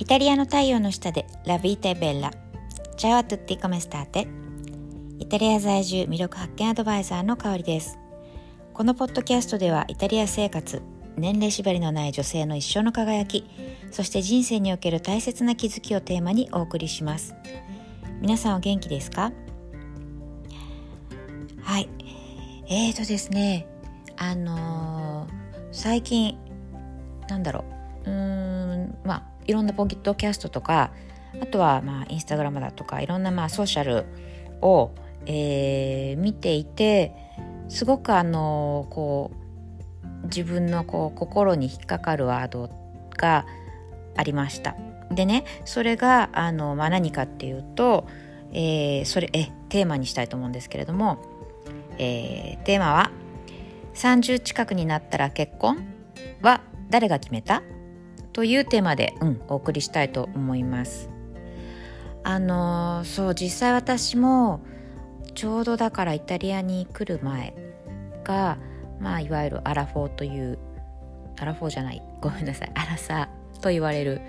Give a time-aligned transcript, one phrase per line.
[0.00, 2.30] イタリアの太陽の下でラビータベッラ
[2.96, 4.28] チャワトゥッティコメスターテ
[5.18, 7.98] イタリア在住魅力発見アドバイザーの香りです。
[8.72, 10.80] このポッドキャストではイタリア生活
[11.18, 13.44] 年齢縛りのない女性の一生の輝き
[13.90, 17.34] そして人生における大切な気づきをテーマにお送りします。
[18.22, 19.32] 皆さんお元気ですか？
[21.60, 21.90] はい。
[22.70, 23.66] えーとですね
[24.16, 25.30] あのー、
[25.72, 26.38] 最近
[27.28, 27.66] なんだろ
[28.06, 28.10] う。
[28.10, 30.92] うーんまあいろんなポッドキャストとか
[31.42, 34.04] あとはまあインスタグラムだとかいろんなまあソーシャル
[34.62, 34.92] を、
[35.26, 37.16] えー、見ていて
[37.68, 39.32] すごくあのこ
[40.22, 42.70] う自分のこう心に引っかかるワード
[43.16, 43.44] が
[44.16, 44.76] ありました。
[45.10, 48.06] でねそれがあの、まあ、何かっていうと、
[48.52, 51.18] えー、それえテーマにしたいと思うんですけれども、
[51.98, 53.10] えー、テーマは
[53.94, 55.84] 「30近くになったら結婚
[56.40, 57.64] は誰が決めた?」
[58.40, 61.10] というテーマで、うん、お送りしたいと思います。
[62.24, 64.62] あのそう実際私も
[65.34, 67.52] ちょうどだからイタリアに来る前
[68.24, 68.56] が、
[68.98, 70.58] まあ、いわゆるアラフォーという
[71.38, 74.22] アラフォーじゃないごめんなさいアラサーと言われる、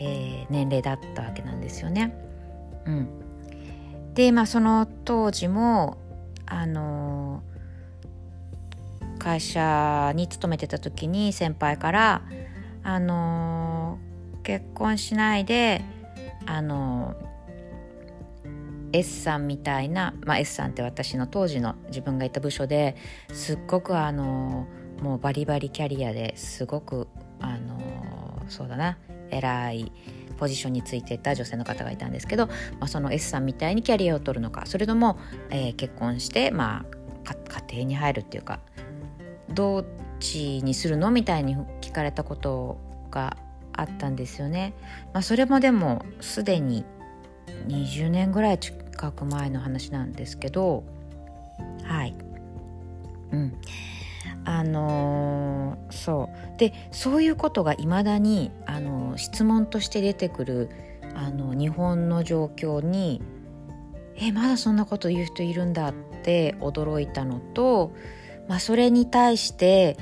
[0.00, 2.14] えー、年齢だったわけなんですよね。
[2.86, 3.08] うん、
[4.14, 5.98] でまあその当時も
[6.46, 7.42] あの
[9.18, 12.22] 会社に勤めてた時に先輩から
[12.88, 13.98] あの
[14.42, 15.84] 結婚しないで
[16.46, 17.14] あの
[18.94, 22.96] S さんみたいな、まあ、S さんって私の当時の自分がいた部署で
[23.30, 24.66] すっごくあの
[25.02, 27.08] もうバリバリキャリアですごく
[27.40, 28.96] あのそうだな
[29.30, 29.92] 偉い
[30.38, 35.18] ポジションについていた女性の方がいたんですけど、まあ、その S さんみたいにキャリアを取るのかそれとも、
[35.50, 36.86] えー、結婚して、ま
[37.26, 37.34] あ、
[37.68, 38.60] 家庭に入るっていうか
[39.50, 39.84] どっ
[40.20, 41.10] ちにするの？
[41.10, 41.56] みたいに
[41.98, 42.78] かれたこと
[43.10, 43.36] が
[43.72, 44.74] あったんですよね。
[45.12, 46.84] まあ、それもでもすでに
[47.66, 50.84] 20年ぐらい近く前の話なんですけど
[51.84, 52.14] はい。
[53.32, 53.54] うん。
[54.44, 56.58] あのー、そう。
[56.58, 60.70] でそういうことがいまだに、あのー、質問として出てくる
[61.14, 63.20] あの日本の状況に
[64.16, 67.92] えまだそんなこと言う人いるんだって驚いたのと、
[68.48, 69.96] まあ、それに対して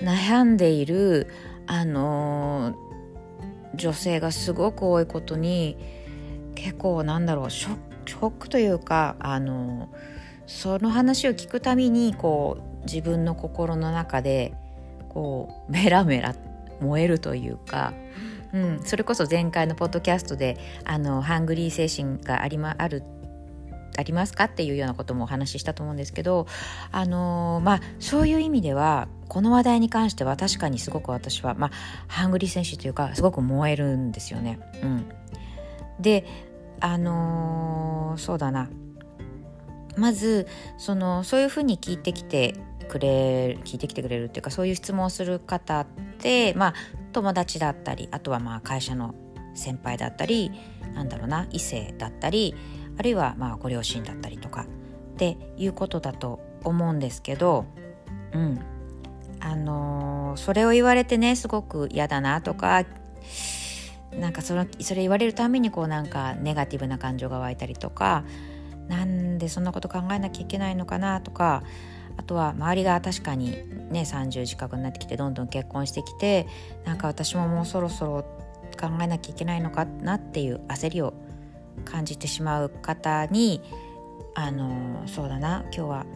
[0.00, 1.28] 悩んでいる
[1.66, 2.74] あの
[3.74, 5.76] 女性がすごく多いことに
[6.54, 9.88] 結構なんだろうショックというかあの
[10.46, 14.54] その話を聞くたびにこう自分の心の中で
[15.08, 16.34] こうメラメラ
[16.80, 17.92] 燃えるというか、
[18.52, 23.02] うん、それこそ前回のポッドキャストであのハングリー精神があり,、ま、ある
[23.96, 24.44] ありますか？
[24.44, 26.46] っていうようなこともお話ししたと思うんですけど
[26.90, 31.70] あのまあそういう意味ではこの話題に関しては確かにすごく私は、まあ、
[32.08, 34.60] ハングリー精神というかすごく燃えるんですよね。
[34.82, 35.04] うん、
[36.00, 36.26] で
[36.80, 38.68] あのー、そうだな。
[39.96, 40.46] まず
[40.78, 42.54] そのそういうふうに聞いてきて
[42.88, 45.86] くれ聞いてきてくれるっていうかそういう質問をする方っ
[46.18, 46.74] てまあ
[47.12, 49.14] 友達だったりあとはまあ会社の
[49.54, 50.50] 先輩だったり
[50.94, 52.54] なんだろうな異性だったり
[52.98, 57.66] あるいはまあご両親だったりとかっていうことだと思うんですけど、
[58.32, 58.60] うん。
[59.44, 62.84] あのー、それを言われてねすごく嫌だなとか
[64.16, 68.24] なんかそのそれ言われるためにこうなんかネガティブな感情が湧いたりとか
[68.88, 71.62] なんでそんなこと考えなきゃいけないのかなとか
[72.16, 73.50] あとは周りが確かに
[73.90, 76.46] ね30近くになってきてどんどん結婚してきて
[76.84, 78.22] なんか私ももうそろそろ
[78.78, 81.14] 考えなきゃいけないのかなっていう焦りを
[81.84, 83.60] 感じてしまう方に
[84.34, 86.06] あのそうだな今日は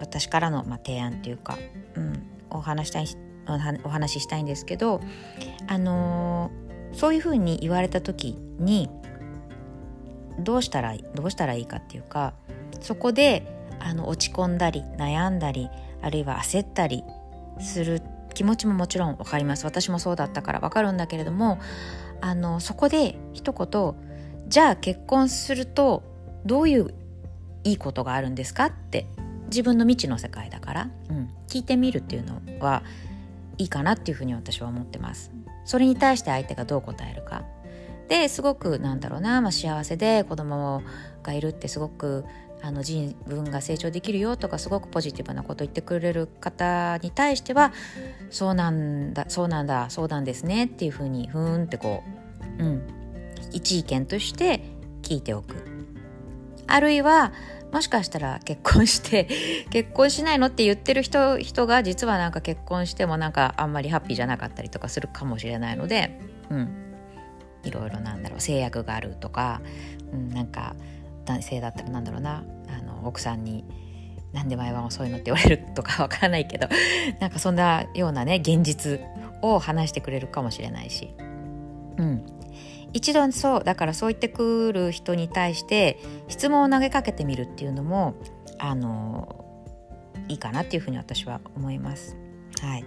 [0.00, 1.58] 私からの、まあ、提案っていうか、
[1.94, 3.06] うん、お話したい
[3.84, 5.00] お話ししたいんですけど
[5.66, 6.50] あの
[6.92, 8.90] そういうふうに言われた時に
[10.38, 12.34] どうしたらどうしたらいいかっていうか
[12.80, 13.46] そこで
[13.80, 15.68] あの落ち込んだり悩んだり
[16.02, 17.04] あるいは焦ったり
[17.60, 18.02] する
[18.34, 19.64] 気持ちももちろん分かります。
[19.64, 21.58] 私もそうだったから分かるんだけれども
[22.20, 24.07] あのそこで一言
[24.48, 26.02] じゃあ結婚すると
[26.44, 26.94] どういう
[27.64, 29.06] いいことがあるんですかって
[29.46, 32.82] 自分の未知の世界だから、うん、聞いてみるっていうのは
[33.58, 35.32] いいかなっていうふうに私は思ってます。
[35.64, 37.44] それに対して相手がどう答えるか。
[38.08, 40.82] ですごくなんだろうな、まあ、幸せで子供
[41.22, 42.24] がいるってすごく
[42.62, 47.72] あの自分が成長できるよとかすごくポジティブなこと言ってくれる方に対しては
[48.30, 52.02] そうなんだそうなんだそうなんですねっていうふうにふーんってこ
[52.58, 52.97] ううん
[53.52, 54.62] 一意見として
[55.02, 55.54] 聞いておく
[56.66, 57.32] あるいは
[57.72, 59.28] もしかしたら結婚して
[59.70, 66.68] 結婚しないのって言ってる人人が実はなんか結婚してもなんかあんまりハッピーじゃなかったりとかするかもしれないので、うん、
[67.64, 69.60] いろいろなんだろう制約があるとか、
[70.12, 70.74] うん、なんか
[71.26, 73.64] 男性だったらなんだろうなあの奥さんに
[74.32, 76.68] 「なんで毎晩遅いの?」って言われるとか わからないけど
[77.20, 79.00] なんかそんなようなね現実
[79.42, 81.14] を話してくれるかもしれないし。
[81.98, 82.37] うん、
[82.92, 85.98] 一度そうだからそう言ってくる人に対して
[86.28, 88.14] 質問を投げかけてみるっていうのも
[88.58, 89.44] あの
[90.28, 92.16] いいかなっていうふうに私は思います。
[92.60, 92.84] はい、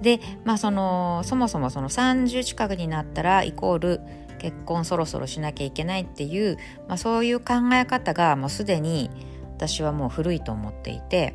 [0.00, 4.00] でまあそのそもそもその30近くになったらイコール
[4.38, 6.56] 結婚そろそろしなきゃいけないっていう、
[6.88, 9.10] まあ、そういう考え方がもうすでに
[9.56, 11.34] 私はもう古いと思っていて、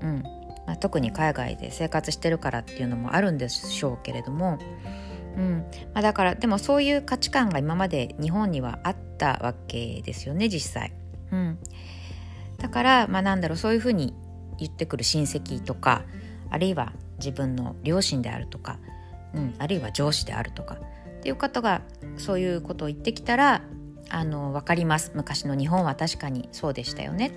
[0.00, 0.22] うん
[0.66, 4.58] まあ、特に海外で生活してるからっていうのもあるんでしょうけれども、
[5.36, 10.92] うんまあ、だからでもそういう価値観が今まで日本にはあったわけですよね実際。
[11.30, 11.58] うん、
[12.58, 14.14] だからまあなんだろうそういうふうに
[14.58, 16.04] 言ってくる親戚とか
[16.50, 18.78] あるいは自分の両親であるとか、
[19.34, 20.76] うん、あるいは上司であるとか
[21.18, 21.82] っていう方が
[22.16, 23.62] そういうことを言ってきたら
[24.08, 27.32] あの分かります昔の日本は確かにそうでしたよね。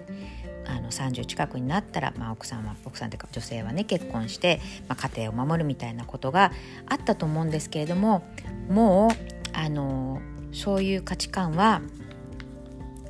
[0.69, 6.51] あの30近くになったら、まあ、奥さんは奥さんというか女性はね結婚して、まあ、家庭を守るみたいなことが
[6.88, 8.24] あったと思うんですけれども
[8.69, 10.21] もうあの
[10.51, 11.81] そういう価値観は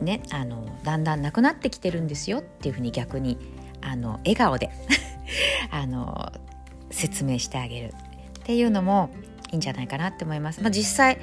[0.01, 3.37] ねあのだんだんなくなってきてるんですよっていうふうに逆に
[3.81, 4.69] あの笑顔で
[5.69, 6.31] あの
[6.91, 7.93] 説明してあげる
[8.39, 9.09] っていうのも
[9.51, 10.61] いいんじゃないかなって思います。
[10.61, 11.19] まあ、実際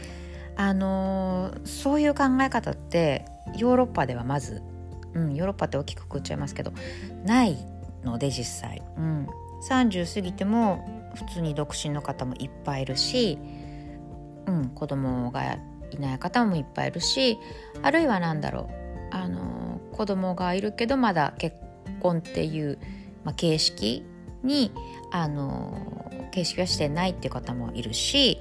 [0.56, 3.24] あのそういう考え方って
[3.56, 4.62] ヨーロッパではまず、
[5.16, 6.72] うん、ヨーロッパって大きくくっちゃいますけど
[7.24, 7.56] ない
[8.04, 9.26] ので実際、うん、
[9.68, 13.38] 30過ぎても普通に独身の方もいっぱいいるし、
[14.46, 15.54] うん、子供が
[15.90, 17.38] いない方もいっぱいいるし
[17.82, 18.68] あるいは何だろ
[19.12, 21.56] うあの子供がいるけどまだ結
[22.00, 22.78] 婚っていう、
[23.24, 24.04] まあ、形式
[24.42, 24.70] に
[25.10, 28.38] あの形式はしてないっていう方もいるし、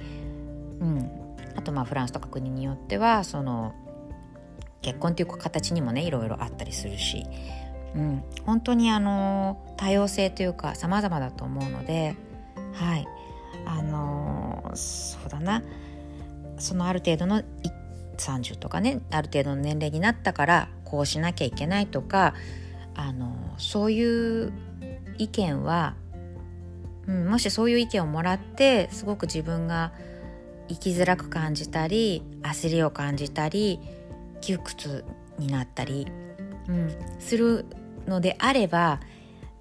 [0.80, 1.10] うん、
[1.56, 3.72] あとまあフランスとか国によってはその
[4.82, 7.24] 結婚っていう形にもねいろいろあったりするし、
[7.94, 12.16] うん、本当にあの多様性というか様々だと思うので
[12.74, 13.06] はい。
[13.64, 15.62] あのそうだな。
[16.58, 17.42] そのある程度の
[18.18, 22.34] 30とかねある程度の年齢になったからこうしなきゃいけないとか
[22.94, 24.52] あのそういう
[25.18, 25.94] 意見は
[27.06, 29.92] うん、もしそういう意見をもらってすごく自分が
[30.68, 33.78] 生きづらく感じたり焦りを感じたり
[34.46, 35.04] 窮屈
[35.38, 36.06] になったり、
[36.68, 37.66] うん、する
[38.06, 39.00] のであれば、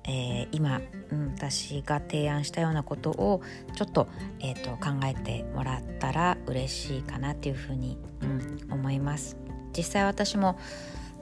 [0.04, 0.80] えー、今、
[1.12, 3.42] うん、私が提案したようなことを
[3.76, 4.08] ちょっと,、
[4.40, 9.38] えーと、考えてもらったら嬉しいかなっていうふうに、うん、思います。
[9.76, 10.60] 実際私も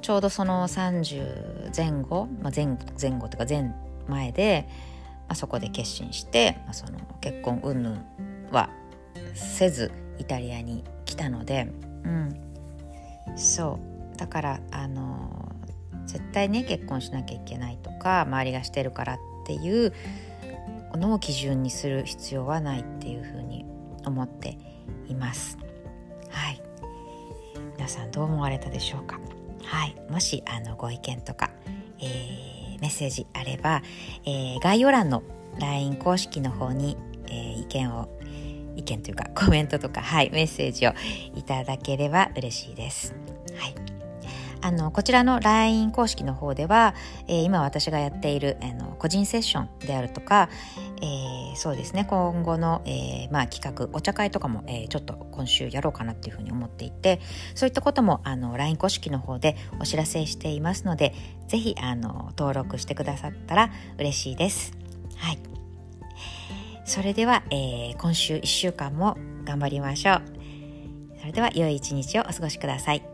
[0.01, 3.73] ちょうどその30前後、まあ、前前後というか前
[4.07, 4.67] 前で
[5.29, 8.05] あそこで決心して、まあ、その結婚云々
[8.51, 8.69] は
[9.33, 11.71] せずイタリアに来たので、
[12.03, 12.52] うん、
[13.35, 13.79] そ
[14.13, 14.17] う。
[14.17, 15.51] だからあの
[16.05, 19.93] 絶対ね結婚しなきゃいけないとか周りがしてるからっていう
[20.93, 23.65] のを基準にする必要はないっていうふうに
[24.05, 24.57] 思って
[25.07, 25.57] います。
[26.29, 26.61] はい。
[27.77, 29.19] 皆さんどう思われたでしょうか？
[29.63, 29.95] はい。
[30.09, 31.51] もしあのご意見とか、
[31.99, 33.81] えーメッセージあれば、
[34.25, 35.23] えー、概要欄の
[35.57, 36.97] LINE 公式の方に、
[37.27, 38.09] えー、意見を
[38.75, 40.93] 意見というか コメントとか、はい、メッセージを
[41.35, 43.13] いただければ嬉しいです。
[43.57, 43.75] はい。
[44.63, 46.95] あの、こちらの LINE 公式の方では、
[47.27, 50.47] えー、今私がやっているあの個人セッションであるとか、
[51.01, 57.19] えー、そうですね、今後の、えー、まあ、企画、お茶会とかも、えちょっと今週やろうかなっていうふうに思っていて、
[57.55, 61.13] そういったこともあの LINE 公式の方でお知らせしていますので、
[61.49, 64.71] ぜひあの登録してくださったら嬉しいです。
[65.17, 65.62] はい。
[66.85, 70.21] それでは、え今週1週間も頑張りましょう。
[71.19, 73.12] それでは良い一日をお過ごしください。